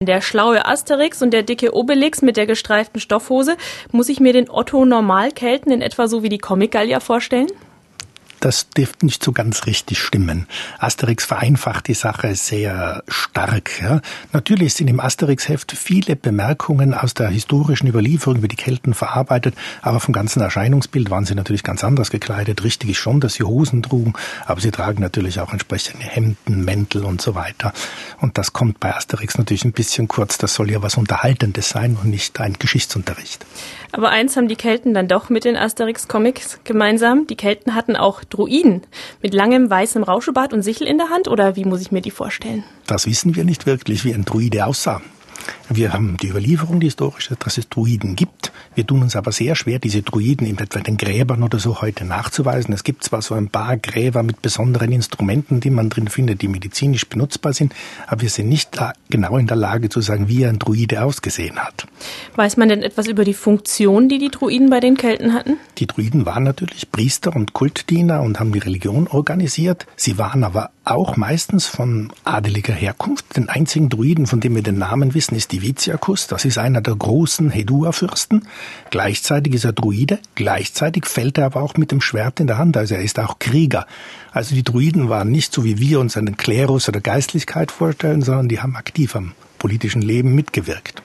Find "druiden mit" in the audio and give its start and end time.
38.30-39.34